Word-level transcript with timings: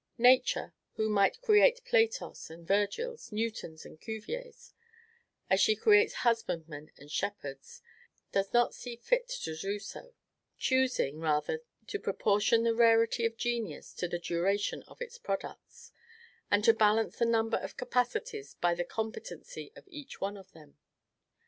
Nature, 0.17 0.73
who 0.95 1.07
might 1.09 1.43
create 1.43 1.83
Platos 1.85 2.49
and 2.49 2.67
Virgils, 2.67 3.31
Newtons 3.31 3.85
and 3.85 4.01
Cuviers, 4.01 4.73
as 5.47 5.59
she 5.59 5.75
creates 5.75 6.15
husbandmen 6.25 6.89
and 6.97 7.11
shepherds, 7.11 7.83
does 8.31 8.51
not 8.51 8.73
see 8.73 8.95
fit 8.95 9.27
to 9.29 9.55
do 9.55 9.77
so; 9.77 10.15
choosing 10.57 11.19
rather 11.19 11.61
to 11.85 11.99
proportion 11.99 12.63
the 12.63 12.73
rarity 12.73 13.27
of 13.27 13.37
genius 13.37 13.93
to 13.93 14.07
the 14.07 14.17
duration 14.17 14.81
of 14.87 15.03
its 15.03 15.19
products, 15.19 15.91
and 16.49 16.63
to 16.63 16.73
balance 16.73 17.19
the 17.19 17.25
number 17.25 17.57
of 17.57 17.77
capacities 17.77 18.55
by 18.55 18.73
the 18.73 18.83
competency 18.83 19.71
of 19.75 19.87
each 19.87 20.19
one 20.19 20.35
of 20.35 20.51
them. 20.53 20.79